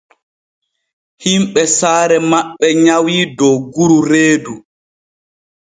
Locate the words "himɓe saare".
1.23-2.17